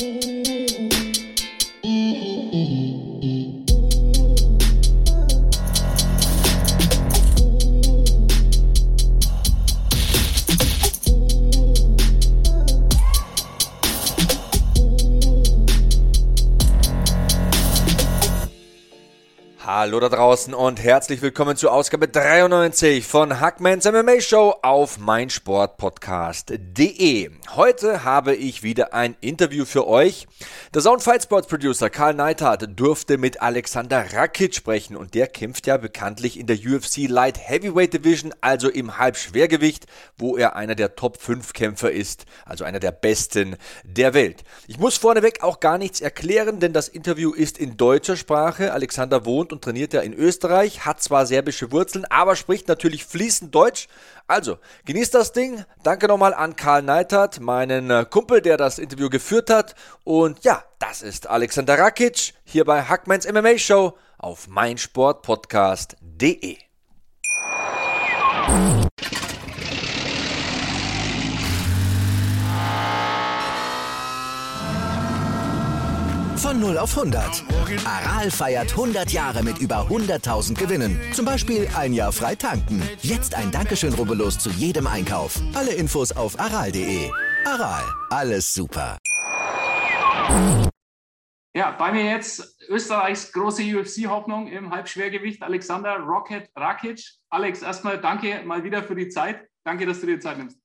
[0.00, 0.37] Mm-hmm.
[19.88, 27.30] Hallo da draußen und herzlich willkommen zur Ausgabe 93 von Hackmans MMA Show auf meinsportpodcast.de.
[27.56, 30.26] Heute habe ich wieder ein Interview für euch.
[30.74, 35.66] Der Sound Fight Sports Producer Karl Neithardt durfte mit Alexander Rakic sprechen und der kämpft
[35.66, 39.86] ja bekanntlich in der UFC Light Heavyweight Division, also im Halbschwergewicht,
[40.18, 44.44] wo er einer der Top 5 Kämpfer ist, also einer der besten der Welt.
[44.66, 48.74] Ich muss vorneweg auch gar nichts erklären, denn das Interview ist in deutscher Sprache.
[48.74, 53.54] Alexander wohnt und trainiert ja in Österreich, hat zwar serbische Wurzeln, aber spricht natürlich fließend
[53.54, 53.88] Deutsch.
[54.26, 55.64] Also, genießt das Ding.
[55.82, 59.74] Danke nochmal an Karl Neithardt, meinen äh, Kumpel, der das Interview geführt hat.
[60.04, 66.58] Und ja, das ist Alexander Rakic hier bei Hackmans MMA Show auf meinsportpodcast.de.
[76.38, 77.42] Von 0 auf 100.
[77.84, 80.96] Aral feiert 100 Jahre mit über 100.000 Gewinnen.
[81.12, 82.80] Zum Beispiel ein Jahr frei tanken.
[83.02, 85.40] Jetzt ein Dankeschön, rubbellos zu jedem Einkauf.
[85.54, 87.10] Alle Infos auf aral.de.
[87.44, 88.98] Aral, alles super.
[91.56, 97.02] Ja, bei mir jetzt Österreichs große UFC-Hoffnung im Halbschwergewicht, Alexander Rocket Rakic.
[97.30, 99.48] Alex, erstmal danke mal wieder für die Zeit.
[99.64, 100.56] Danke, dass du dir Zeit nimmst.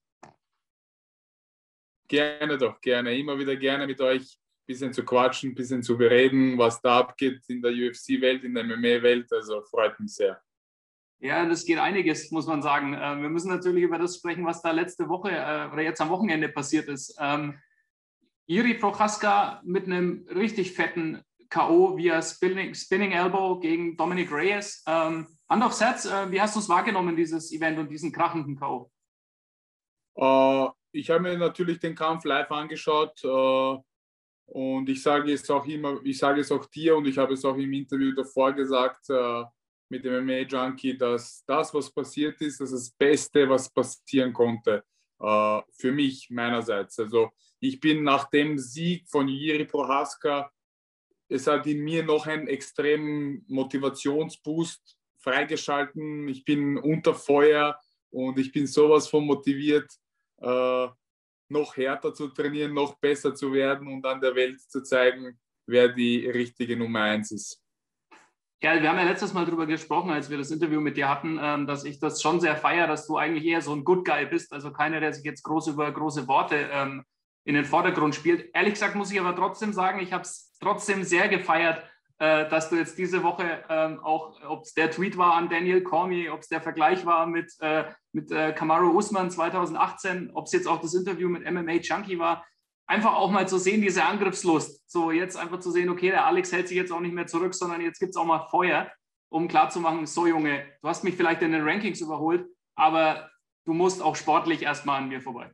[2.07, 3.17] Gerne doch, gerne.
[3.17, 7.41] Immer wieder gerne mit euch bisschen zu quatschen, ein bisschen zu bereden, was da abgeht
[7.47, 9.31] in der UFC-Welt, in der MMA-Welt.
[9.31, 10.41] Also freut mich sehr.
[11.19, 12.93] Ja, das geht einiges, muss man sagen.
[12.93, 16.09] Äh, wir müssen natürlich über das sprechen, was da letzte Woche äh, oder jetzt am
[16.09, 17.17] Wochenende passiert ist.
[17.19, 17.59] Ähm,
[18.45, 21.95] Iri Prochaska mit einem richtig fetten K.O.
[21.95, 24.83] via Spinning, Spinning Elbow gegen Dominic Reyes.
[24.85, 28.57] Ähm, Hand aufs Herz, äh, wie hast du es wahrgenommen, dieses Event und diesen krachenden
[28.57, 28.91] K.O.?
[30.15, 33.23] Uh, ich habe mir natürlich den Kampf live angeschaut.
[33.23, 33.81] Uh,
[34.45, 37.45] und ich sage es auch immer, ich sage es auch dir und ich habe es
[37.45, 39.43] auch im Interview davor gesagt äh,
[39.89, 44.33] mit dem MMA Junkie, dass das, was passiert ist, das ist das Beste, was passieren
[44.33, 44.83] konnte.
[45.19, 46.99] Äh, für mich meinerseits.
[46.99, 50.51] Also ich bin nach dem Sieg von Jiri Prohaska,
[51.29, 56.27] es hat in mir noch einen extremen Motivationsboost freigeschalten.
[56.27, 57.79] Ich bin unter Feuer
[58.11, 59.89] und ich bin sowas von motiviert.
[60.41, 60.87] Äh,
[61.49, 65.89] noch härter zu trainieren, noch besser zu werden und an der Welt zu zeigen, wer
[65.89, 67.63] die richtige Nummer eins ist.
[68.61, 71.37] Ja, wir haben ja letztes Mal darüber gesprochen, als wir das Interview mit dir hatten,
[71.41, 74.25] ähm, dass ich das schon sehr feiere, dass du eigentlich eher so ein Good Guy
[74.25, 77.03] bist, also keiner, der sich jetzt groß über große Worte ähm,
[77.43, 78.49] in den Vordergrund spielt.
[78.53, 81.83] Ehrlich gesagt muss ich aber trotzdem sagen, ich habe es trotzdem sehr gefeiert,
[82.19, 85.83] äh, dass du jetzt diese Woche ähm, auch, ob es der Tweet war an Daniel
[85.83, 90.53] Cormier, ob es der Vergleich war mit, äh, mit äh, Kamaru Usman 2018, ob es
[90.53, 92.45] jetzt auch das Interview mit MMA Junkie war,
[92.85, 94.89] einfach auch mal zu sehen, diese Angriffslust.
[94.89, 97.53] So jetzt einfach zu sehen, okay, der Alex hält sich jetzt auch nicht mehr zurück,
[97.53, 98.91] sondern jetzt gibt es auch mal Feuer,
[99.29, 102.45] um klarzumachen, so Junge, du hast mich vielleicht in den Rankings überholt,
[102.75, 103.31] aber
[103.65, 105.51] du musst auch sportlich erstmal an mir vorbei.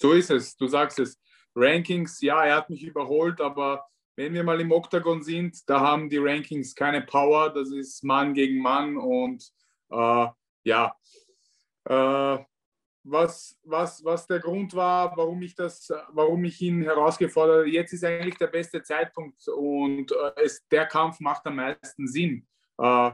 [0.00, 1.20] So ist es, du sagst es.
[1.54, 6.08] Rankings, ja, er hat mich überholt, aber wenn wir mal im Oktagon sind, da haben
[6.08, 9.44] die Rankings keine Power, das ist Mann gegen Mann und
[9.90, 10.26] äh,
[10.64, 10.96] ja,
[11.84, 12.38] äh,
[13.08, 17.92] was, was, was der Grund war, warum ich, das, warum ich ihn herausgefordert habe, jetzt
[17.92, 22.46] ist eigentlich der beste Zeitpunkt und äh, es, der Kampf macht am meisten Sinn.
[22.78, 23.12] Äh,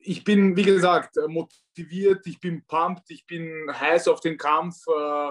[0.00, 4.76] ich bin, wie gesagt, motiviert, ich bin pumped, ich bin heiß auf den Kampf.
[4.86, 5.30] Äh,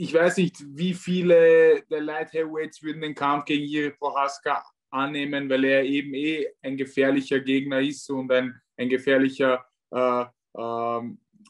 [0.00, 5.50] ich weiß nicht, wie viele der Light Heavyweights würden den Kampf gegen Jiri Prohaska annehmen,
[5.50, 11.00] weil er eben eh ein gefährlicher Gegner ist und ein, ein gefährlicher, äh, äh,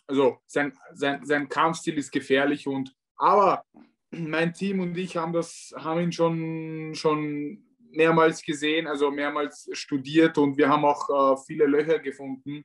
[0.07, 3.67] also sein, sein, sein Kampfstil ist gefährlich und aber
[4.11, 10.39] mein Team und ich haben das, haben ihn schon, schon mehrmals gesehen, also mehrmals studiert
[10.39, 12.65] und wir haben auch äh, viele Löcher gefunden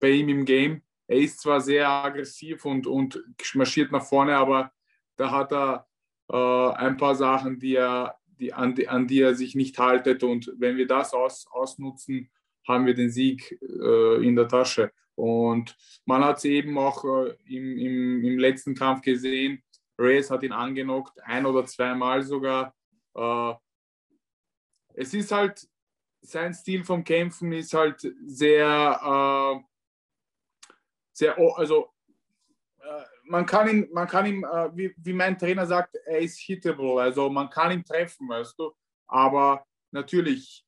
[0.00, 0.82] bei ihm im Game.
[1.06, 3.22] Er ist zwar sehr aggressiv und, und
[3.54, 4.72] marschiert nach vorne, aber
[5.16, 5.86] da hat er
[6.30, 10.22] äh, ein paar Sachen, die er, die, an, die, an die er sich nicht haltet.
[10.22, 12.30] Und wenn wir das aus, ausnutzen,
[12.66, 14.92] haben wir den Sieg äh, in der Tasche.
[15.14, 19.62] Und man hat es eben auch äh, im, im, im, letzten Kampf gesehen.
[19.98, 22.74] Reyes hat ihn angenockt, ein oder zweimal sogar.
[23.14, 23.54] Äh,
[24.94, 25.68] es ist halt,
[26.22, 29.64] sein Stil vom Kämpfen ist halt sehr, äh,
[31.12, 31.90] sehr, also
[33.24, 37.00] man kann ihn, man kann ihm, äh, wie, wie mein Trainer sagt, er ist hittable,
[37.00, 38.72] also man kann ihn treffen, weißt du.
[39.06, 40.64] Aber natürlich,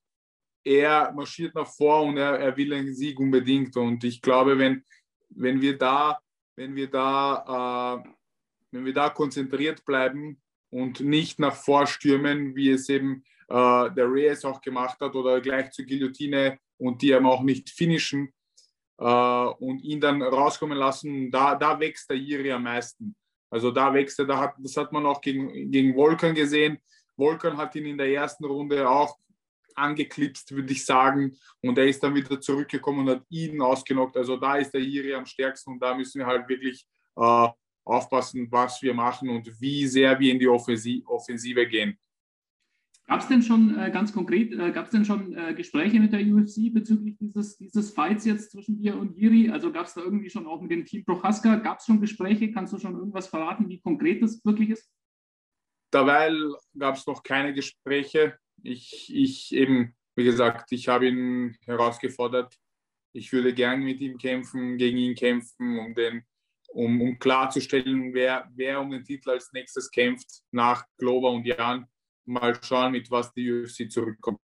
[0.64, 3.76] er marschiert nach vor und er, er will einen Sieg unbedingt.
[3.76, 4.84] Und ich glaube, wenn,
[5.30, 6.18] wenn wir da,
[6.56, 8.08] wenn wir da, äh,
[8.70, 10.40] wenn wir da konzentriert bleiben
[10.70, 15.70] und nicht nach vorstürmen, wie es eben äh, der Reyes auch gemacht hat oder gleich
[15.70, 18.32] zur Guillotine und die eben auch nicht finishen
[18.96, 23.14] und ihn dann rauskommen lassen, da, da wächst der Jiri am meisten.
[23.50, 26.78] Also da wächst er, da hat, das hat man auch gegen, gegen Volkan gesehen.
[27.16, 29.16] Volkan hat ihn in der ersten Runde auch
[29.74, 31.36] angeklipst, würde ich sagen.
[31.60, 34.16] Und er ist dann wieder zurückgekommen und hat ihn ausgenockt.
[34.16, 36.86] Also da ist der Jiri am stärksten und da müssen wir halt wirklich
[37.16, 37.48] äh,
[37.84, 41.98] aufpassen, was wir machen und wie sehr wir in die Offensive gehen.
[43.06, 46.14] Gab es denn schon äh, ganz konkret, äh, gab es denn schon äh, Gespräche mit
[46.14, 49.50] der UFC bezüglich dieses, dieses Fights jetzt zwischen dir und Jiri?
[49.50, 52.50] Also gab es da irgendwie schon auch mit dem Team Prochaska, gab es schon Gespräche?
[52.50, 54.90] Kannst du schon irgendwas verraten, wie konkret das wirklich ist?
[55.90, 56.32] Dabei
[56.78, 58.38] gab es noch keine Gespräche.
[58.62, 62.56] Ich, ich eben, wie gesagt, ich habe ihn herausgefordert.
[63.12, 66.24] Ich würde gern mit ihm kämpfen, gegen ihn kämpfen, um, den,
[66.68, 71.86] um, um klarzustellen, wer, wer um den Titel als nächstes kämpft nach Glover und Jan
[72.26, 74.40] mal schauen, mit was die UFC zurückkommt.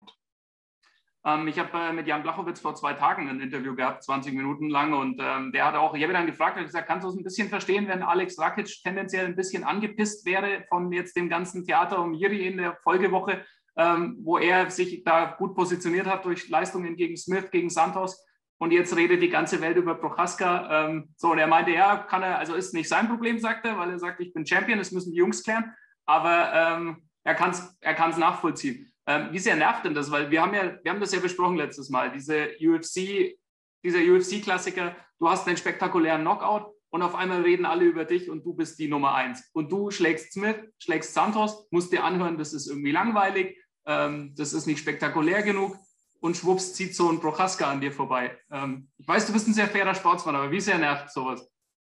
[1.24, 4.70] Ähm, ich habe äh, mit Jan Blachowitz vor zwei Tagen ein Interview gehabt, 20 Minuten
[4.70, 7.16] lang, und ähm, der hat auch, ich habe dann gefragt, er gesagt, kannst du es
[7.16, 11.66] ein bisschen verstehen, wenn Alex Rakic tendenziell ein bisschen angepisst wäre von jetzt dem ganzen
[11.66, 13.44] Theater um Jiri in der Folgewoche,
[13.76, 18.26] ähm, wo er sich da gut positioniert hat durch Leistungen gegen Smith, gegen Santos.
[18.58, 20.86] Und jetzt redet die ganze Welt über Prochaska.
[20.86, 23.78] Ähm, so, und er meinte, ja, kann er, also ist nicht sein Problem, sagt er,
[23.78, 25.72] weil er sagt, ich bin Champion, das müssen die Jungs klären.
[26.04, 28.90] Aber ähm, er kann es er kann's nachvollziehen.
[29.06, 30.10] Ähm, wie sehr nervt denn das?
[30.10, 33.36] Weil wir haben ja, wir haben das ja besprochen letztes Mal, diese UFC,
[33.82, 38.44] dieser UFC-Klassiker, du hast einen spektakulären Knockout und auf einmal reden alle über dich und
[38.44, 39.48] du bist die Nummer eins.
[39.52, 44.52] Und du schlägst Smith, schlägst Santos, musst dir anhören, das ist irgendwie langweilig, ähm, das
[44.52, 45.76] ist nicht spektakulär genug
[46.20, 48.38] und schwupps zieht so ein Prochaska an dir vorbei.
[48.50, 51.50] Ähm, ich weiß, du bist ein sehr fairer Sportsmann, aber wie sehr nervt sowas?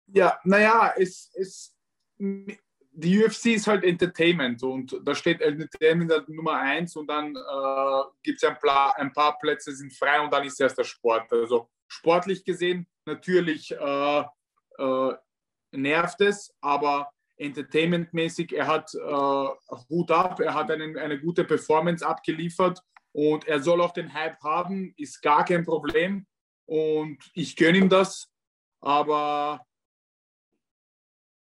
[0.06, 1.76] Ja, naja, es, es,
[2.96, 8.42] die UFC ist halt Entertainment und da steht Entertainment Nummer eins und dann äh, gibt
[8.42, 8.56] es ein,
[8.96, 11.32] ein, paar Plätze sind frei und dann ist erst der Sport.
[11.32, 14.24] Also sportlich gesehen natürlich äh,
[14.78, 15.14] äh,
[15.72, 22.06] nervt es, aber entertainmentmäßig, er hat äh, Hut ab, er hat einen, eine gute Performance
[22.06, 22.80] abgeliefert
[23.12, 26.26] und er soll auch den Hype haben, ist gar kein Problem
[26.66, 28.30] und ich gönne ihm das,
[28.80, 29.66] aber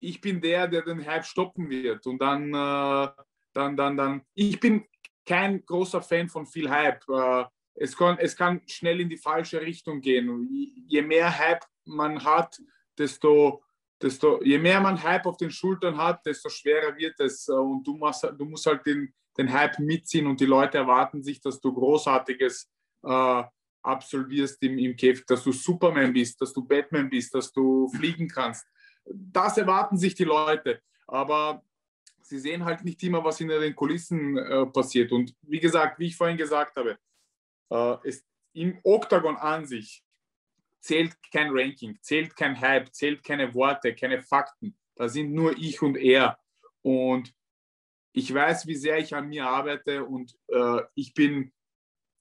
[0.01, 2.07] ich bin der, der den Hype stoppen wird.
[2.07, 3.09] Und dann, äh,
[3.53, 4.85] dann, dann, dann, ich bin
[5.27, 7.03] kein großer Fan von viel Hype.
[7.09, 10.49] Äh, es, kann, es kann schnell in die falsche Richtung gehen.
[10.89, 12.59] Je mehr Hype man hat,
[12.97, 13.63] desto,
[14.01, 17.49] desto, je mehr man Hype auf den Schultern hat, desto schwerer wird es.
[17.49, 21.41] Und du, musst, du musst halt den, den Hype mitziehen und die Leute erwarten sich,
[21.41, 22.69] dass du Großartiges
[23.05, 23.43] äh,
[23.83, 28.29] absolvierst im, im Käfig, dass du Superman bist, dass du Batman bist, dass du fliegen
[28.29, 28.67] kannst
[29.13, 30.83] das erwarten sich die Leute.
[31.07, 31.63] Aber
[32.21, 35.13] sie sehen halt nicht immer, was in den Kulissen äh, passiert.
[35.13, 36.99] Und wie gesagt, wie ich vorhin gesagt habe,
[37.71, 40.03] äh, ist im Oktagon an sich
[40.81, 44.77] zählt kein Ranking, zählt kein Hype, zählt keine Worte, keine Fakten.
[44.95, 46.39] Da sind nur ich und er.
[46.83, 47.35] Und
[48.13, 51.53] ich weiß, wie sehr ich an mir arbeite und äh, ich bin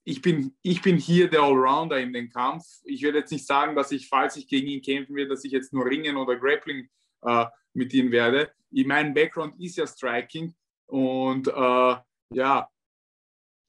[0.07, 2.63] ich bin, ich bin hier der Allrounder in den Kampf.
[2.85, 5.51] Ich werde jetzt nicht sagen, dass ich, falls ich gegen ihn kämpfen werde, dass ich
[5.51, 6.87] jetzt nur Ringen oder Grappling
[7.23, 8.49] äh, mit ihm werde.
[8.71, 11.95] Mein Background ist ja Striking und äh,
[12.33, 12.69] ja,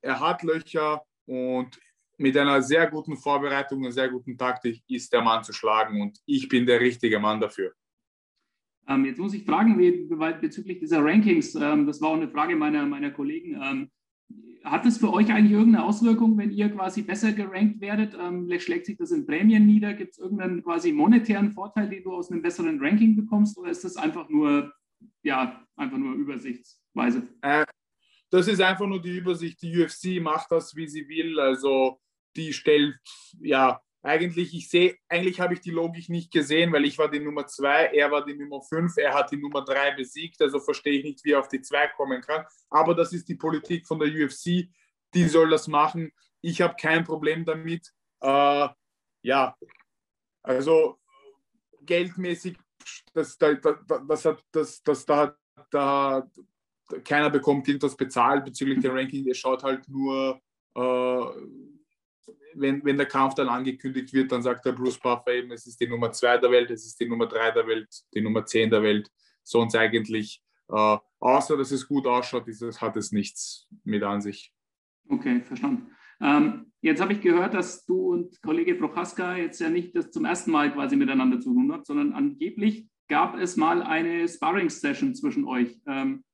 [0.00, 1.76] er hat Löcher und
[2.18, 6.21] mit einer sehr guten Vorbereitung und sehr guten Taktik ist der Mann zu schlagen und
[6.25, 7.73] ich bin der richtige Mann dafür.
[8.87, 10.09] Ähm, jetzt muss ich fragen, wie,
[10.40, 13.61] bezüglich dieser Rankings, ähm, das war auch eine Frage meiner, meiner Kollegen.
[13.61, 13.90] Ähm,
[14.64, 18.16] hat es für euch eigentlich irgendeine Auswirkung, wenn ihr quasi besser gerankt werdet?
[18.20, 19.94] Ähm, schlägt sich das in Prämien nieder?
[19.94, 23.56] Gibt es irgendeinen quasi monetären Vorteil, den du aus einem besseren Ranking bekommst?
[23.58, 24.72] Oder ist das einfach nur,
[25.22, 27.28] ja, einfach nur übersichtsweise?
[27.42, 27.64] Äh,
[28.30, 29.62] das ist einfach nur die Übersicht.
[29.62, 31.38] Die UFC macht das, wie sie will.
[31.40, 32.00] Also
[32.36, 32.98] die stellt
[33.40, 37.20] ja eigentlich, ich sehe, eigentlich habe ich die Logik nicht gesehen, weil ich war die
[37.20, 40.98] Nummer zwei, er war die Nummer fünf, er hat die Nummer drei besiegt, also verstehe
[40.98, 42.46] ich nicht, wie er auf die zwei kommen kann.
[42.70, 44.68] Aber das ist die Politik von der UFC,
[45.14, 46.10] die soll das machen.
[46.40, 47.92] Ich habe kein Problem damit.
[48.20, 48.68] Äh,
[49.22, 49.56] ja,
[50.42, 50.98] also
[51.82, 52.56] geldmäßig,
[53.12, 53.58] das, das,
[54.08, 55.36] das, hat, das, das, da,
[55.70, 56.26] da,
[57.04, 60.40] keiner bekommt irgendwas bezahlt bezüglich der Ranking, der schaut halt nur.
[60.74, 61.77] Äh,
[62.55, 65.81] wenn, wenn der Kampf dann angekündigt wird, dann sagt der Bruce Buffer eben, es ist
[65.81, 68.71] die Nummer 2 der Welt, es ist die Nummer 3 der Welt, die Nummer 10
[68.71, 69.11] der Welt.
[69.43, 74.52] Sonst eigentlich, äh, außer dass es gut ausschaut, ist, hat es nichts mit an sich.
[75.09, 75.90] Okay, verstanden.
[76.21, 80.25] Ähm, jetzt habe ich gehört, dass du und Kollege Prochaska jetzt ja nicht das zum
[80.25, 85.45] ersten Mal quasi miteinander zu tun habt, sondern angeblich gab es mal eine Sparring-Session zwischen
[85.45, 85.81] euch.
[85.87, 86.25] Ähm,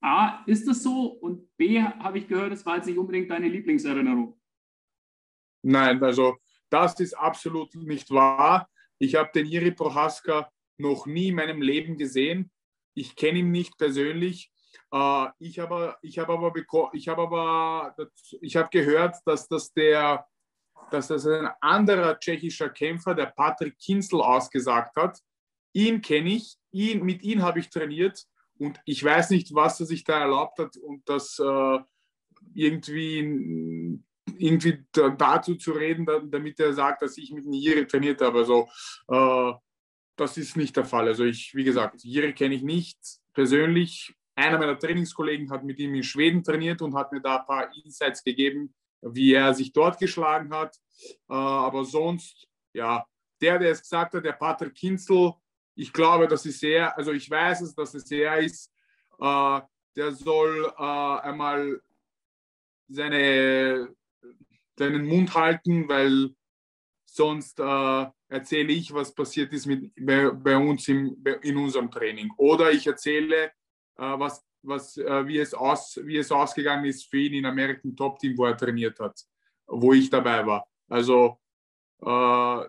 [0.00, 1.06] A, ist das so?
[1.06, 4.38] Und B, habe ich gehört, es war jetzt nicht unbedingt deine Lieblingserinnerung.
[5.64, 6.36] Nein, also
[6.68, 8.68] das ist absolut nicht wahr.
[8.98, 12.50] Ich habe den Jiri Prohaska noch nie in meinem Leben gesehen.
[12.94, 14.52] Ich kenne ihn nicht persönlich.
[14.92, 16.52] Äh, ich habe ich hab aber,
[16.92, 17.96] ich hab aber
[18.40, 20.26] ich hab gehört, dass das, der,
[20.90, 25.18] dass das ein anderer tschechischer Kämpfer, der Patrick Kinzel, ausgesagt hat.
[25.72, 28.22] Ihn kenne ich, ihn, mit ihm habe ich trainiert
[28.58, 31.78] und ich weiß nicht, was er sich da erlaubt hat und das äh,
[32.54, 34.02] irgendwie
[34.38, 38.38] irgendwie dazu zu reden, damit er sagt, dass ich mit Jiri trainiert habe.
[38.38, 38.68] Also
[39.08, 39.52] äh,
[40.16, 41.08] das ist nicht der Fall.
[41.08, 42.98] Also ich, wie gesagt, Jiri kenne ich nicht
[43.32, 44.14] persönlich.
[44.36, 47.70] Einer meiner Trainingskollegen hat mit ihm in Schweden trainiert und hat mir da ein paar
[47.84, 50.76] Insights gegeben, wie er sich dort geschlagen hat.
[51.28, 53.04] Äh, aber sonst, ja,
[53.40, 55.32] der, der es gesagt hat, der Patrick Kinzel,
[55.76, 58.72] ich glaube, das ist er, also ich weiß es, dass es er ist,
[59.20, 59.60] äh,
[59.96, 61.80] der soll äh, einmal
[62.88, 63.94] seine
[64.76, 66.34] deinen Mund halten, weil
[67.04, 72.30] sonst äh, erzähle ich, was passiert ist mit, bei, bei uns im, in unserem Training.
[72.36, 73.50] Oder ich erzähle, äh,
[73.96, 78.18] was, was, äh, wie, es aus, wie es ausgegangen ist für ihn in American Top
[78.18, 79.20] Team, wo er trainiert hat,
[79.66, 80.66] wo ich dabei war.
[80.88, 81.38] Also
[82.04, 82.64] äh,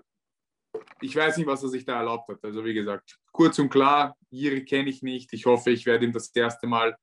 [1.02, 2.44] ich weiß nicht, was er sich da erlaubt hat.
[2.44, 5.34] Also wie gesagt, kurz und klar, Jiri kenne ich nicht.
[5.34, 6.96] Ich hoffe, ich werde ihn das erste Mal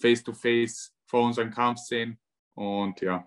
[0.00, 2.18] face-to-face -face vor unserem Kampf sehen.
[2.54, 3.26] Und ja.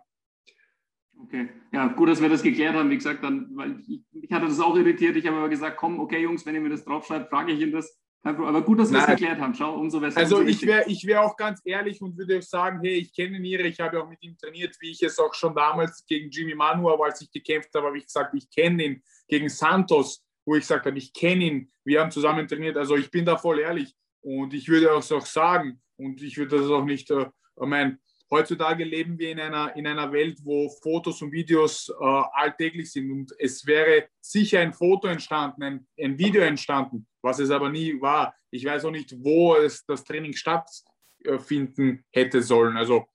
[1.22, 2.90] Okay, ja, gut, dass wir das geklärt haben.
[2.90, 5.16] Wie gesagt, dann, weil ich, mich hatte das auch irritiert.
[5.16, 7.72] Ich habe aber gesagt, komm, okay, Jungs, wenn ihr mir das draufschreibt, frage ich ihn
[7.72, 7.98] das.
[8.26, 9.54] Aber gut, dass wir es geklärt haben.
[9.54, 10.18] Schau, umso besser.
[10.18, 13.38] Also umso ich wäre ich wär auch ganz ehrlich und würde sagen, hey, ich kenne
[13.38, 16.56] Nire, ich habe auch mit ihm trainiert, wie ich es auch schon damals gegen Jimmy
[16.56, 19.04] Manua, als ich gekämpft habe, habe ich gesagt, ich kenne ihn.
[19.28, 22.78] Gegen Santos, wo ich gesagt habe, ich kenne ihn, wir haben zusammen trainiert.
[22.78, 26.70] Also ich bin da voll ehrlich und ich würde auch sagen und ich würde das
[26.70, 27.26] auch nicht, äh,
[27.58, 28.00] mein,
[28.34, 33.12] Heutzutage leben wir in einer, in einer Welt, wo Fotos und Videos äh, alltäglich sind
[33.12, 38.02] und es wäre sicher ein Foto entstanden, ein, ein, Video entstanden, was es aber nie
[38.02, 38.34] war.
[38.50, 42.76] Ich weiß auch nicht, wo es das Training stattfinden hätte sollen.
[42.76, 43.06] Also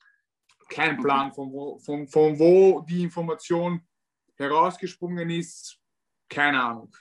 [0.68, 3.80] kein Plan, von wo, von, von wo die Information
[4.36, 5.80] herausgesprungen ist,
[6.28, 6.94] keine Ahnung.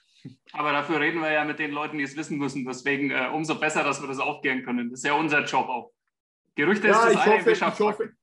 [0.53, 2.65] Aber dafür reden wir ja mit den Leuten, die es wissen müssen.
[2.65, 4.89] Deswegen äh, umso besser, dass wir das aufklären können.
[4.89, 5.93] Das ist ja unser Job auch.
[6.57, 8.13] Gerüchte ja, ist das ich eine, hoffe, ich hoffe,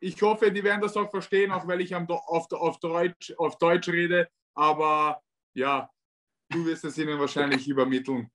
[0.00, 3.88] ich hoffe, die werden das auch verstehen, auch weil ich auf, auf, Deutsch, auf Deutsch
[3.88, 4.28] rede.
[4.54, 5.22] Aber
[5.54, 5.88] ja,
[6.50, 8.28] du wirst es ihnen wahrscheinlich übermitteln.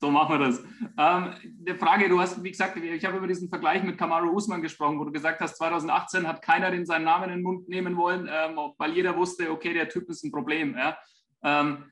[0.00, 0.58] So machen wir das.
[0.98, 1.34] Ähm,
[1.66, 4.98] eine Frage, du hast, wie gesagt, ich habe über diesen Vergleich mit Kamaru Usman gesprochen,
[4.98, 8.28] wo du gesagt hast, 2018 hat keiner den seinen Namen in den Mund nehmen wollen,
[8.32, 10.74] ähm, weil jeder wusste, okay, der Typ ist ein Problem.
[10.74, 10.98] Ja?
[11.44, 11.91] Ähm,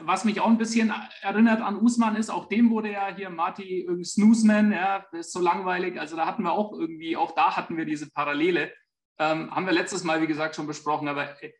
[0.00, 3.88] was mich auch ein bisschen erinnert an Usman ist, auch dem wurde ja hier Marty
[4.02, 5.98] Snoozman, ja, ist so langweilig.
[5.98, 8.72] Also da hatten wir auch irgendwie, auch da hatten wir diese Parallele.
[9.18, 11.08] Ähm, haben wir letztes Mal, wie gesagt, schon besprochen.
[11.08, 11.52] Aber äh,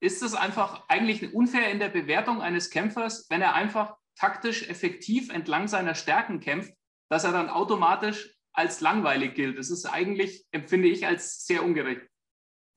[0.00, 5.30] ist es einfach eigentlich unfair in der Bewertung eines Kämpfers, wenn er einfach taktisch effektiv
[5.30, 6.72] entlang seiner Stärken kämpft,
[7.10, 9.58] dass er dann automatisch als langweilig gilt?
[9.58, 12.02] Das ist eigentlich, empfinde ich, als sehr ungerecht.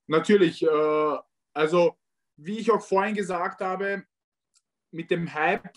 [0.07, 0.63] Natürlich.
[0.63, 1.17] Äh,
[1.53, 1.97] also,
[2.37, 4.03] wie ich auch vorhin gesagt habe,
[4.91, 5.69] mit dem Hype,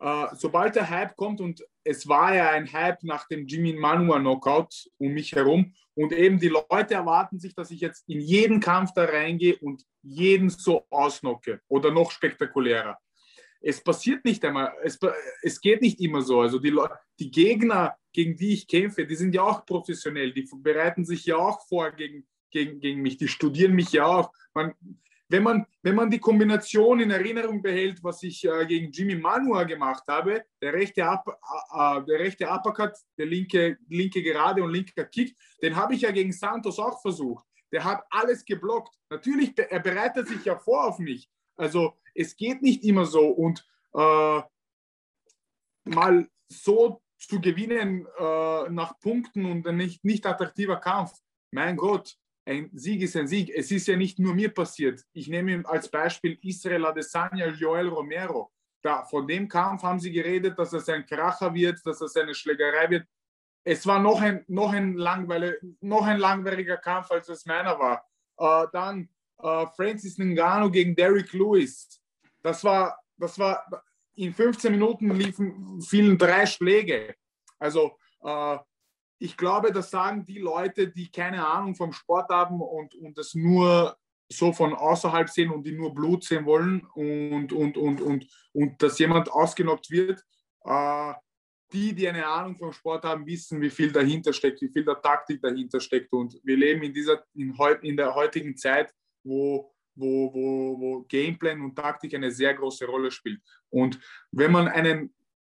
[0.00, 4.18] äh, sobald der Hype kommt und es war ja ein Hype nach dem Jimmy Manua
[4.18, 8.60] Knockout um mich herum und eben die Leute erwarten sich, dass ich jetzt in jeden
[8.60, 12.98] Kampf da reingehe und jeden so ausnocke oder noch spektakulärer.
[13.60, 14.98] Es passiert nicht einmal, es,
[15.42, 16.40] es geht nicht immer so.
[16.40, 16.78] Also die,
[17.18, 21.36] die Gegner, gegen die ich kämpfe, die sind ja auch professionell, die bereiten sich ja
[21.36, 24.32] auch vor gegen, gegen, gegen mich, die studieren mich ja auch.
[24.54, 24.74] Man,
[25.28, 29.64] wenn man, wenn man die Kombination in Erinnerung behält, was ich äh, gegen Jimmy Manua
[29.64, 35.04] gemacht habe, der rechte, Up, äh, der rechte Uppercut, der linke, linke Gerade und linker
[35.04, 37.44] Kick, den habe ich ja gegen Santos auch versucht.
[37.70, 38.94] Der hat alles geblockt.
[39.10, 41.28] Natürlich, er bereitet sich ja vor auf mich.
[41.56, 43.28] Also es geht nicht immer so.
[43.28, 44.40] Und äh,
[45.84, 51.12] mal so zu gewinnen äh, nach Punkten und ein nicht, nicht attraktiver Kampf,
[51.50, 52.16] mein Gott,
[52.48, 53.50] ein Sieg ist ein Sieg.
[53.54, 55.04] Es ist ja nicht nur mir passiert.
[55.12, 58.50] Ich nehme als Beispiel Israel Adesanya, Joel Romero.
[58.80, 62.34] Da, von dem Kampf haben sie geredet, dass es ein Kracher wird, dass es eine
[62.34, 63.06] Schlägerei wird.
[63.64, 68.02] Es war noch ein, noch ein, noch ein langweiliger Kampf, als es meiner war.
[68.38, 69.08] Äh, dann
[69.42, 72.00] äh, Francis Ngannou gegen Derrick Lewis.
[72.42, 73.66] Das war, das war,
[74.14, 77.14] in 15 Minuten liefen, fielen drei Schläge.
[77.58, 78.58] Also äh,
[79.18, 83.34] ich glaube, das sagen die Leute, die keine Ahnung vom Sport haben und, und das
[83.34, 83.96] nur
[84.30, 88.82] so von außerhalb sehen und die nur Blut sehen wollen und, und, und, und, und
[88.82, 90.22] dass jemand ausgenockt wird.
[90.64, 91.14] Äh,
[91.72, 95.00] die, die eine Ahnung vom Sport haben, wissen, wie viel dahinter steckt, wie viel der
[95.00, 96.12] Taktik dahinter steckt.
[96.12, 101.60] Und wir leben in, dieser, in, in der heutigen Zeit, wo, wo, wo, wo Gameplan
[101.60, 103.42] und Taktik eine sehr große Rolle spielt.
[103.68, 105.14] Und wenn man einen,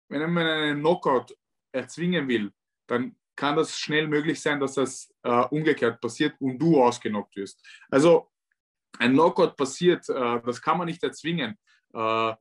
[0.08, 1.36] wenn man einen Knockout
[1.72, 2.52] erzwingen will,
[2.86, 7.64] dann kann das schnell möglich sein, dass das äh, umgekehrt passiert und du ausgenockt wirst.
[7.88, 8.28] Also
[8.98, 11.56] ein Knockout passiert, äh, das kann man nicht erzwingen.
[11.94, 12.34] Äh,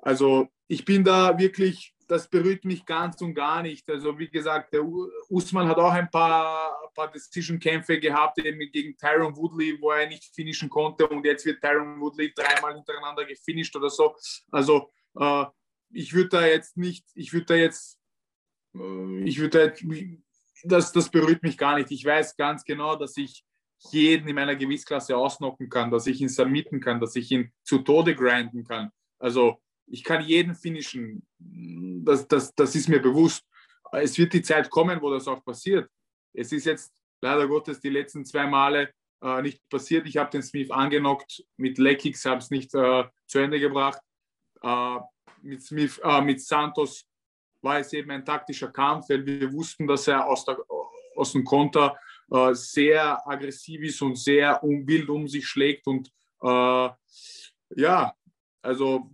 [0.00, 3.88] also ich bin da wirklich, das berührt mich ganz und gar nicht.
[3.88, 4.84] Also wie gesagt, der
[5.30, 10.34] Usman hat auch ein paar, paar Decision-Kämpfe gehabt, eben gegen Tyron Woodley, wo er nicht
[10.34, 14.16] finishen konnte und jetzt wird Tyron Woodley dreimal hintereinander gefinisht oder so.
[14.50, 14.90] Also
[15.20, 15.44] äh,
[15.90, 18.00] ich würde da jetzt nicht, ich würde da jetzt
[19.24, 19.74] ich würde,
[20.64, 21.90] das, das berührt mich gar nicht.
[21.90, 23.44] Ich weiß ganz genau, dass ich
[23.90, 27.78] jeden in meiner Gewichtsklasse ausnocken kann, dass ich ihn submitten kann, dass ich ihn zu
[27.78, 28.90] Tode grinden kann.
[29.18, 31.26] Also ich kann jeden finishen.
[31.38, 33.44] Das, das, das ist mir bewusst.
[33.92, 35.88] Es wird die Zeit kommen, wo das auch passiert.
[36.32, 38.92] Es ist jetzt leider Gottes die letzten zwei Male
[39.22, 40.06] äh, nicht passiert.
[40.06, 44.00] Ich habe den Smith angenockt mit Leckix, habe es nicht äh, zu Ende gebracht.
[44.62, 44.98] Äh,
[45.42, 47.06] mit, Smith, äh, mit Santos
[47.66, 50.56] war es eben ein taktischer Kampf, weil wir wussten, dass er aus, der,
[51.16, 51.98] aus dem Konter
[52.30, 55.86] äh, sehr aggressiv ist und sehr um, wild um sich schlägt.
[55.86, 56.08] Und
[56.42, 56.88] äh,
[57.76, 58.14] ja,
[58.62, 59.10] also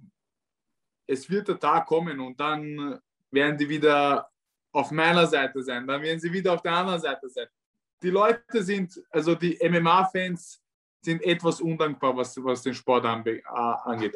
[1.07, 3.00] es wird der Tag kommen und dann
[3.31, 4.29] werden die wieder
[4.72, 7.46] auf meiner Seite sein, dann werden sie wieder auf der anderen Seite sein.
[8.03, 10.62] Die Leute sind, also die MMA-Fans
[11.05, 13.44] sind etwas undankbar, was, was den Sport angeht.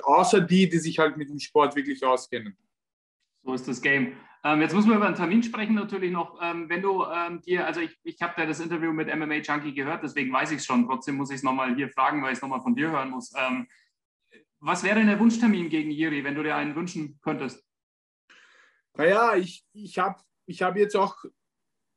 [0.04, 2.56] Außer die, die sich halt mit dem Sport wirklich auskennen.
[3.46, 4.16] So ist das Game.
[4.42, 6.36] Ähm, jetzt müssen wir über einen Termin sprechen, natürlich noch.
[6.42, 9.72] Ähm, wenn du ähm, dir, also ich, ich habe ja das Interview mit MMA Junkie
[9.72, 10.84] gehört, deswegen weiß ich es schon.
[10.84, 13.32] Trotzdem muss ich es nochmal hier fragen, weil ich es nochmal von dir hören muss.
[13.36, 13.68] Ähm,
[14.58, 17.64] was wäre denn der Wunschtermin gegen Jiri, wenn du dir einen wünschen könntest?
[18.94, 21.16] Naja, ich, ich habe ich hab jetzt auch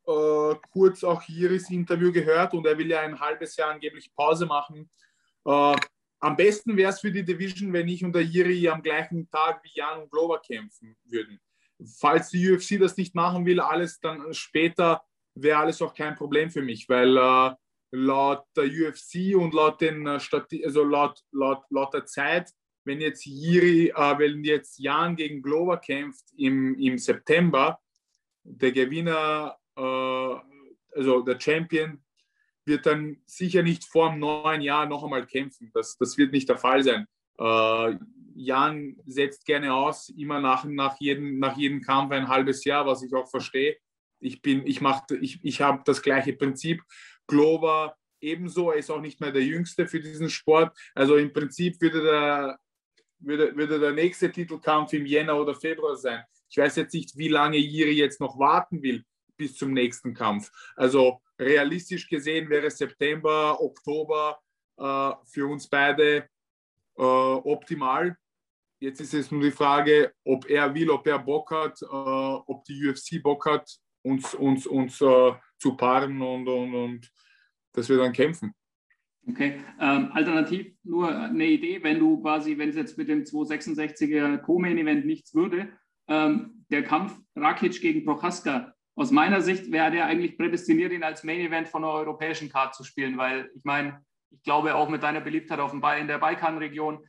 [0.05, 4.45] äh, kurz auch Jiris Interview gehört und er will ja ein halbes Jahr angeblich Pause
[4.45, 4.87] machen.
[5.45, 5.75] Äh,
[6.19, 9.63] am besten wäre es für die Division, wenn ich und der Jiri am gleichen Tag
[9.63, 11.39] wie Jan und Glover kämpfen würden.
[11.97, 15.01] Falls die UFC das nicht machen will, alles dann später
[15.35, 17.55] wäre alles auch kein Problem für mich, weil äh,
[17.91, 20.19] laut der UFC und laut den äh,
[20.65, 22.51] also laut, laut, laut der Zeit,
[22.83, 27.79] wenn jetzt Jiri, äh, wenn jetzt Jan gegen Glover kämpft im, im September,
[28.43, 30.35] der Gewinner, äh,
[30.97, 32.03] also der Champion
[32.65, 35.71] wird dann sicher nicht vor dem neuen Jahr noch einmal kämpfen.
[35.73, 37.07] Das, das wird nicht der Fall sein.
[37.39, 37.95] Äh,
[38.35, 43.03] Jan setzt gerne aus, immer nach, nach, jedem, nach jedem Kampf ein halbes Jahr, was
[43.03, 43.77] ich auch verstehe.
[44.19, 44.81] Ich, ich,
[45.21, 46.81] ich, ich habe das gleiche Prinzip.
[47.27, 50.77] Glover ebenso, er ist auch nicht mehr der Jüngste für diesen Sport.
[50.93, 52.59] Also im Prinzip würde der,
[53.19, 56.23] würde, würde der nächste Titelkampf im Jänner oder Februar sein.
[56.49, 59.03] Ich weiß jetzt nicht, wie lange Jiri jetzt noch warten will
[59.37, 60.51] bis zum nächsten Kampf.
[60.75, 64.39] Also realistisch gesehen wäre September, Oktober
[64.77, 66.27] äh, für uns beide
[66.97, 68.15] äh, optimal.
[68.81, 72.63] Jetzt ist es nur die Frage, ob er will, ob er Bock hat, äh, ob
[72.65, 73.69] die UFC Bock hat,
[74.03, 77.11] uns, uns, uns äh, zu paaren und, und, und
[77.73, 78.53] dass wir dann kämpfen.
[79.27, 84.37] Okay, ähm, alternativ nur eine Idee, wenn du quasi, wenn es jetzt mit dem 266er
[84.39, 85.71] Co-Main-Event nichts würde,
[86.07, 91.23] ähm, der Kampf Rakic gegen Prochaska, aus meiner Sicht wäre der eigentlich prädestiniert, ihn als
[91.23, 95.03] Main Event von der europäischen Card zu spielen, weil ich meine, ich glaube auch mit
[95.03, 96.99] deiner Beliebtheit auf dem in der Balkanregion,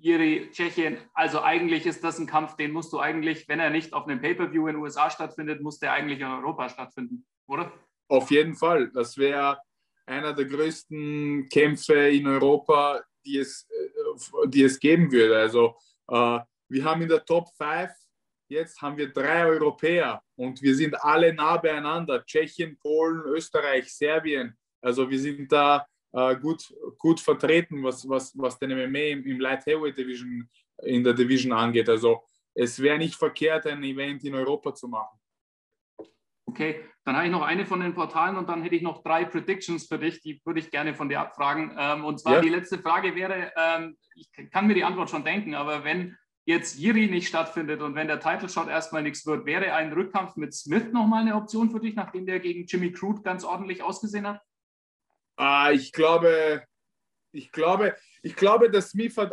[0.00, 3.92] Iri, Tschechien, also eigentlich ist das ein Kampf, den musst du eigentlich, wenn er nicht
[3.92, 7.72] auf einem Pay-Per-View in den USA stattfindet, muss der eigentlich in Europa stattfinden, oder?
[8.08, 8.88] Auf jeden Fall.
[8.92, 9.58] Das wäre
[10.06, 15.36] einer der größten Kämpfe in Europa, die es, äh, die es geben würde.
[15.36, 15.74] Also
[16.08, 17.90] äh, wir haben in der Top 5
[18.50, 22.24] Jetzt haben wir drei Europäer und wir sind alle nah beieinander.
[22.26, 24.58] Tschechien, Polen, Österreich, Serbien.
[24.82, 29.38] Also wir sind da äh, gut, gut vertreten, was, was, was den MMA im, im
[29.38, 30.50] Light Heavyweight Division
[30.82, 31.88] in der Division angeht.
[31.88, 35.16] Also es wäre nicht verkehrt, ein Event in Europa zu machen.
[36.46, 39.26] Okay, dann habe ich noch eine von den Portalen und dann hätte ich noch drei
[39.26, 41.76] Predictions für dich, die würde ich gerne von dir abfragen.
[41.78, 42.40] Ähm, und zwar ja.
[42.40, 46.78] die letzte Frage wäre, ähm, ich kann mir die Antwort schon denken, aber wenn jetzt
[46.78, 50.54] Jiri nicht stattfindet und wenn der Title Shot erstmal nichts wird, wäre ein Rückkampf mit
[50.54, 54.42] Smith nochmal eine Option für dich, nachdem der gegen Jimmy Crude ganz ordentlich ausgesehen hat?
[55.36, 56.64] Ah, ich glaube,
[57.32, 59.32] ich glaube, ich glaube, dass Smith hat.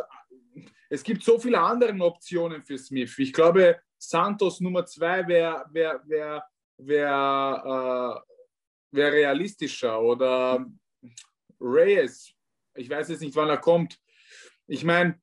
[0.90, 3.18] Es gibt so viele andere Optionen für Smith.
[3.18, 6.44] Ich glaube, Santos Nummer zwei wäre wär, wär,
[6.78, 10.64] wär, äh, wär realistischer oder
[11.60, 12.32] Reyes.
[12.74, 13.98] Ich weiß jetzt nicht, wann er kommt.
[14.66, 15.20] Ich meine,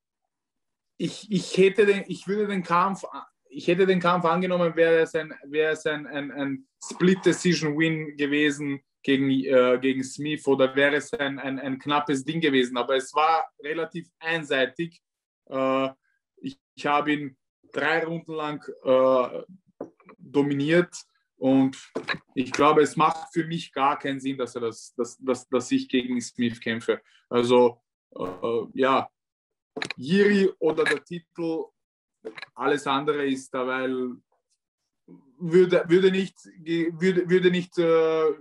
[0.97, 3.03] ich, ich hätte den, ich würde den Kampf,
[3.49, 8.81] ich hätte den Kampf angenommen, wäre es ein, wäre es ein, ein, ein Split-Decision-Win gewesen
[9.03, 12.77] gegen, äh, gegen Smith oder wäre es ein, ein, ein, knappes Ding gewesen.
[12.77, 15.01] Aber es war relativ einseitig.
[15.49, 15.89] Äh,
[16.37, 17.37] ich, ich habe ihn
[17.71, 19.43] drei Runden lang äh,
[20.17, 20.95] dominiert
[21.37, 21.77] und
[22.33, 25.71] ich glaube, es macht für mich gar keinen Sinn, dass, er das, dass, dass, dass
[25.71, 27.01] ich gegen Smith kämpfe.
[27.29, 27.81] Also
[28.17, 29.09] äh, ja,
[29.97, 31.65] Jiri oder der Titel,
[32.55, 34.15] alles andere ist da, weil
[35.37, 36.35] würde, würde, nicht,
[36.65, 38.33] würde, würde, nicht, äh,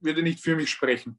[0.00, 1.18] würde nicht für mich sprechen.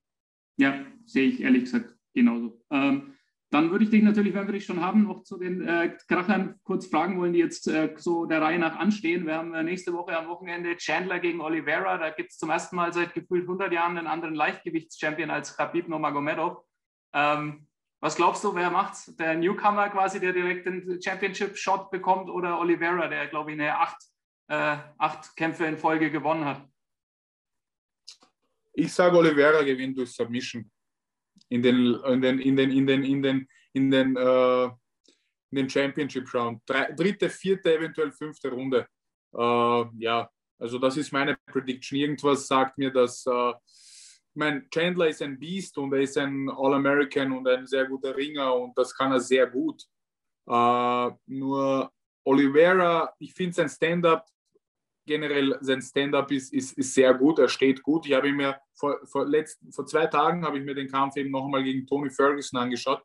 [0.57, 2.61] Ja, sehe ich ehrlich gesagt genauso.
[2.69, 3.13] Ähm,
[3.49, 6.59] dann würde ich dich natürlich, wenn wir dich schon haben, noch zu den äh, Krachern
[6.63, 9.27] kurz fragen wollen, die jetzt äh, so der Reihe nach anstehen.
[9.27, 11.99] Wir haben äh, nächste Woche am Wochenende Chandler gegen Oliveira.
[11.99, 15.87] Da gibt es zum ersten Mal seit gefühlt 100 Jahren einen anderen Leichtgewichtschampion als Khabib
[15.87, 16.63] Nurmagomedov.
[17.13, 17.67] Ähm,
[18.03, 19.15] was glaubst du, wer macht's?
[19.15, 23.95] Der Newcomer quasi, der direkt den Championship-Shot bekommt oder Oliveira, der, glaube ich, eine acht,
[24.49, 26.67] äh, acht Kämpfe in Folge gewonnen hat?
[28.73, 30.69] Ich sage, Oliveira gewinnt durch Submission
[31.47, 35.69] in den, in den, in den, in den, in den, in den, äh, in den
[35.69, 36.61] Championship Round.
[36.65, 38.85] Drei, dritte, vierte, eventuell fünfte Runde.
[39.33, 41.97] Äh, ja, also das ist meine Prediction.
[41.97, 43.25] Irgendwas sagt mir, dass
[44.35, 48.15] äh, mein Chandler ist ein Beast und er ist ein All-American und ein sehr guter
[48.15, 49.83] Ringer und das kann er sehr gut.
[50.47, 51.91] Äh, nur
[52.25, 54.25] Oliveira, ich finde sein Stand-up
[55.05, 58.05] generell sein Stand-up ist, ist, ist sehr gut, er steht gut.
[58.05, 61.31] Ich habe mir vor, vor, letzten, vor zwei Tagen habe ich mir den Kampf eben
[61.31, 63.03] noch einmal gegen Tony Ferguson angeschaut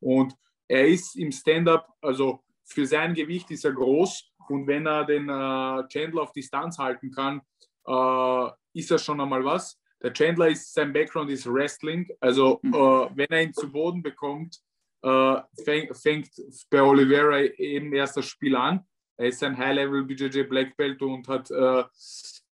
[0.00, 0.34] und
[0.66, 5.28] er ist im Stand-up, also für sein Gewicht ist er groß und wenn er den
[5.28, 7.40] äh, Chandler auf Distanz halten kann,
[7.86, 9.80] äh, ist er schon einmal was.
[10.02, 12.74] Der Chandler ist, sein Background ist Wrestling, also mhm.
[12.74, 14.58] äh, wenn er ihn zu Boden bekommt,
[15.02, 16.30] äh, fängt, fängt
[16.70, 18.84] bei Oliveira eben erst das Spiel an
[19.18, 21.84] er ist ein High-Level BJJ Black Belt und hat, äh,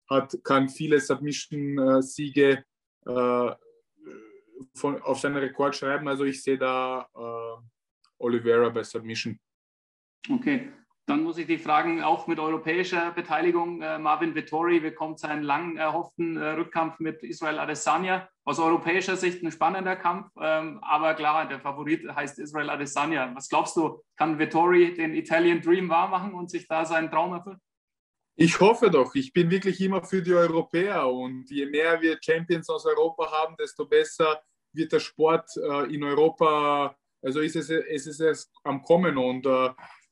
[0.09, 2.65] hat, kann viele Submission-Siege
[3.07, 3.51] äh,
[4.75, 6.09] von, auf seinen Rekord schreiben.
[6.09, 7.63] Also ich sehe da äh,
[8.19, 9.39] Oliveira bei Submission.
[10.29, 10.73] Okay.
[11.07, 15.77] Dann muss ich dich fragen, auch mit europäischer Beteiligung, äh, Marvin Vittori bekommt seinen lang
[15.77, 18.27] erhofften äh, Rückkampf mit Israel Adesanya.
[18.45, 23.31] Aus europäischer Sicht ein spannender Kampf, ähm, aber klar, der Favorit heißt Israel Adesanya.
[23.35, 27.61] Was glaubst du, kann Vittori den Italian Dream wahrmachen und sich da seinen Traum erfüllen?
[28.37, 29.15] Ich hoffe doch.
[29.15, 33.57] Ich bin wirklich immer für die Europäer und je mehr wir Champions aus Europa haben,
[33.59, 38.83] desto besser wird der Sport äh, in Europa, also ist es, es ist es am
[38.83, 39.47] Kommen und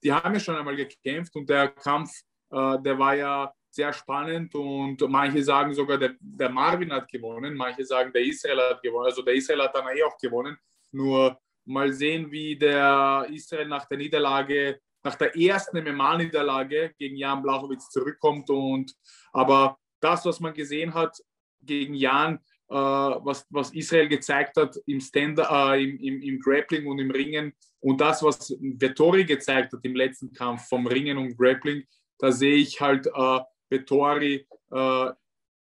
[0.02, 2.10] die haben ja schon einmal gekämpft und der Kampf,
[2.50, 7.54] äh, der war ja sehr spannend und manche sagen sogar, der, der, Marvin hat gewonnen,
[7.54, 9.06] manche sagen, der Israel hat gewonnen.
[9.06, 10.58] Also der Israel hat dann eh auch gewonnen.
[10.90, 17.42] Nur mal sehen, wie der Israel nach der Niederlage, nach der ersten MMA-Niederlage gegen Jan
[17.42, 18.50] Blachowitz zurückkommt.
[18.50, 18.94] Und,
[19.32, 21.16] aber das, was man gesehen hat
[21.62, 22.40] gegen Jan,
[22.72, 27.52] was, was Israel gezeigt hat im, Stand, äh, im, im, im, Grappling und im Ringen
[27.80, 31.84] und das, was Vettori gezeigt hat im letzten Kampf vom Ringen und Grappling,
[32.18, 35.10] da sehe ich halt äh, Vettori äh,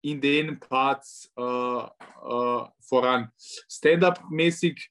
[0.02, 3.30] in den Parts äh, äh, voran.
[3.68, 4.90] Stand-up-mäßig,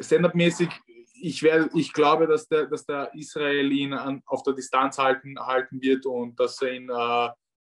[0.00, 0.68] Stand-up-mäßig,
[1.24, 5.80] ich, ich glaube, dass der, dass der Israel ihn an, auf der Distanz halten, halten
[5.80, 6.90] wird und dass er ihn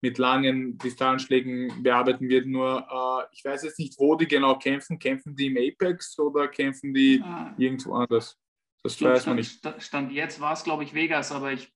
[0.02, 2.48] mit langen Distanzschlägen bearbeiten wird.
[2.48, 4.98] Nur äh, ich weiß jetzt nicht, wo die genau kämpfen.
[4.98, 7.54] Kämpfen die im Apex oder kämpfen die ah.
[7.58, 8.38] irgendwo anders?
[8.84, 9.62] Das glaub, weiß man nicht.
[9.78, 11.72] Stand jetzt war es, glaube ich, Vegas, aber ich.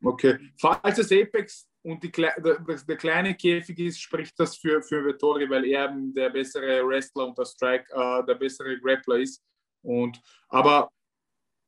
[0.00, 0.38] Okay.
[0.60, 5.50] Falls es Apex und die, der, der, kleine Käfig ist, spricht das für, für Vettori,
[5.50, 9.42] weil er der bessere Wrestler und der Strike äh, der bessere Grappler ist.
[9.82, 10.88] Und, aber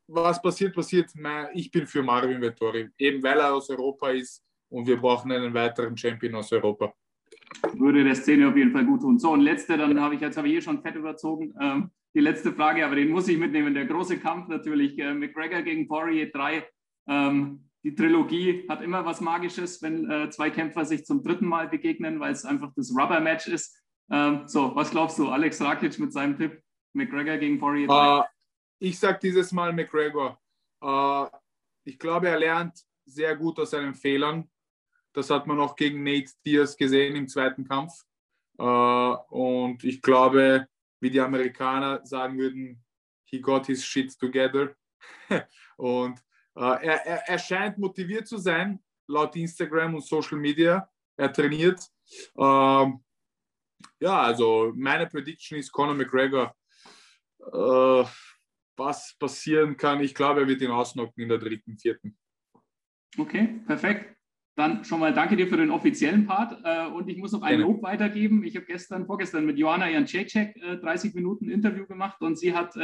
[0.06, 1.10] was passiert, passiert.
[1.54, 5.52] Ich bin für Marvin Vettori, eben weil er aus Europa ist und wir brauchen einen
[5.52, 6.94] weiteren Champion aus Europa.
[7.74, 9.18] Würde der Szene auf jeden Fall gut tun.
[9.18, 11.54] So, und letzte, dann habe ich, jetzt habe ich hier schon fett überzogen.
[11.60, 13.74] Ähm, die letzte Frage, aber den muss ich mitnehmen.
[13.74, 16.66] Der große Kampf natürlich, äh, McGregor gegen Poirier 3.
[17.08, 21.68] Ähm, die Trilogie hat immer was Magisches, wenn äh, zwei Kämpfer sich zum dritten Mal
[21.68, 23.76] begegnen, weil es einfach das Rubber-Match ist.
[24.10, 26.62] Ähm, so, was glaubst du, Alex Rakic mit seinem Tipp,
[26.94, 27.94] McGregor gegen Poirier 3?
[27.94, 28.24] Uh, äh,
[28.80, 30.38] ich sage dieses Mal McGregor.
[30.82, 31.26] Uh,
[31.84, 34.48] ich glaube, er lernt sehr gut aus seinen Fehlern.
[35.12, 37.92] Das hat man auch gegen Nate Diaz gesehen im zweiten Kampf.
[38.58, 40.68] Uh, und ich glaube,
[41.00, 42.84] wie die Amerikaner sagen würden,
[43.24, 44.74] he got his shit together.
[45.76, 46.18] und
[46.56, 50.88] äh, er, er, er, scheint motiviert zu sein, laut Instagram und Social Media.
[51.16, 51.80] Er trainiert.
[52.36, 53.02] Ähm,
[53.98, 56.54] ja, also meine Prediction ist Conor McGregor.
[57.38, 58.04] Äh,
[58.76, 62.18] was passieren kann, ich glaube, er wird ihn ausnocken in der dritten, vierten.
[63.18, 64.19] Okay, perfekt.
[64.56, 66.58] Dann schon mal danke dir für den offiziellen Part.
[66.64, 68.44] Äh, und ich muss noch ein Lob weitergeben.
[68.44, 72.74] Ich habe gestern, vorgestern mit Joanna Janczek 30 Minuten Interview gemacht und sie hat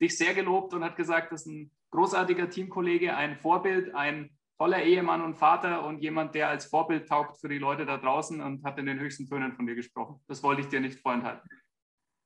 [0.00, 4.82] dich sehr gelobt und hat gesagt, das ist ein großartiger Teamkollege, ein Vorbild, ein toller
[4.82, 8.64] Ehemann und Vater und jemand, der als Vorbild taugt für die Leute da draußen und
[8.64, 10.20] hat in den höchsten Tönen von dir gesprochen.
[10.28, 11.48] Das wollte ich dir nicht vorenthalten.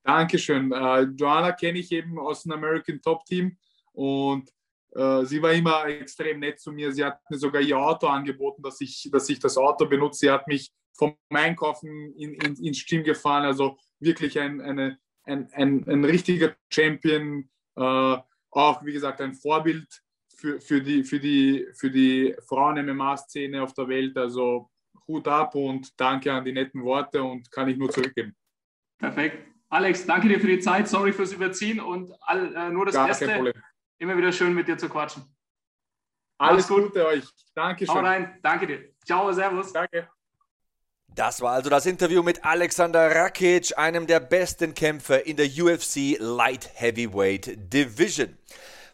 [0.03, 0.69] Dankeschön.
[1.17, 3.57] Joanna kenne ich eben aus dem American Top Team
[3.91, 4.49] und
[5.25, 6.91] sie war immer extrem nett zu mir.
[6.91, 10.19] Sie hat mir sogar ihr Auto angeboten, dass ich, dass ich das Auto benutze.
[10.19, 13.45] Sie hat mich vom Einkaufen in, in, ins Team gefahren.
[13.45, 17.49] Also wirklich ein, eine, ein, ein, ein richtiger Champion.
[17.79, 18.17] Uh,
[18.49, 19.87] auch, wie gesagt, ein Vorbild
[20.35, 24.17] für, für die, für die, für die Frauen-MMA-Szene auf der Welt.
[24.17, 24.71] Also
[25.07, 28.35] Hut ab und danke an die netten Worte und kann ich nur zurückgeben.
[28.97, 29.45] Perfekt.
[29.69, 30.87] Alex, danke dir für die Zeit.
[30.87, 33.53] Sorry fürs Überziehen und all, äh, nur das Gar Beste.
[33.99, 35.23] Immer wieder schön mit dir zu quatschen.
[36.37, 37.25] Alles Gute euch.
[37.55, 37.95] Dankeschön.
[37.95, 38.37] Hau rein.
[38.43, 38.93] Danke dir.
[39.05, 39.73] Ciao, Servus.
[39.73, 40.07] Danke.
[41.07, 46.15] Das war also das Interview mit Alexander Rakic, einem der besten Kämpfer in der UFC
[46.19, 48.37] Light Heavyweight Division.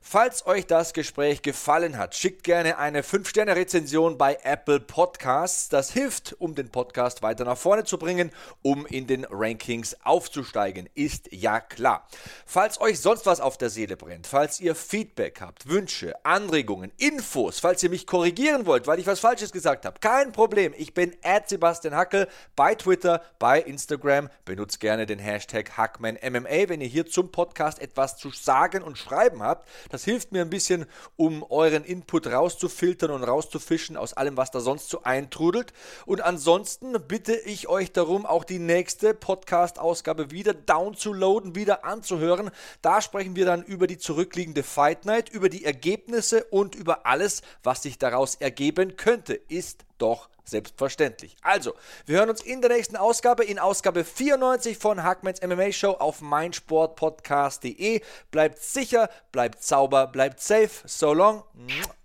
[0.06, 5.70] Falls euch das Gespräch gefallen hat, schickt gerne eine 5-Sterne-Rezension bei Apple Podcasts.
[5.70, 8.30] Das hilft, um den Podcast weiter nach vorne zu bringen,
[8.62, 12.06] um in den Rankings aufzusteigen, ist ja klar.
[12.46, 17.60] Falls euch sonst was auf der Seele brennt, falls ihr Feedback habt, Wünsche, Anregungen, Infos,
[17.60, 20.74] falls ihr mich korrigieren wollt, weil ich was Falsches gesagt habe, kein Problem.
[20.78, 24.30] Ich bin Sebastian Hackel bei Twitter, bei Instagram.
[24.44, 29.42] Benutzt gerne den Hashtag HackmanMMA, wenn ihr hier zum Podcast etwas zu sagen und schreiben
[29.42, 29.70] habt.
[29.93, 34.60] Das hilft mir ein bisschen, um euren Input rauszufiltern und rauszufischen aus allem, was da
[34.60, 35.71] sonst so eintrudelt.
[36.08, 42.49] Und ansonsten bitte ich euch darum, auch die nächste Podcast-Ausgabe wieder downzuladen, wieder anzuhören.
[42.82, 47.43] Da sprechen wir dann über die zurückliegende Fight Night, über die Ergebnisse und über alles,
[47.62, 49.36] was sich daraus ergeben könnte.
[49.36, 51.36] Ist doch selbstverständlich.
[51.41, 51.73] Also,
[52.06, 56.21] wir hören uns in der nächsten Ausgabe, in Ausgabe 94 von Hackmans MMA Show auf
[56.21, 58.01] meinsportpodcast.de.
[58.32, 60.69] Bleibt sicher, bleibt sauber, bleibt safe.
[60.86, 61.43] So long.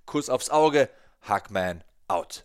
[0.06, 0.88] Kuss aufs Auge.
[1.22, 2.44] Hackman out.